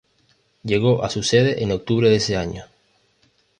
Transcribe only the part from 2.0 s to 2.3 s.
de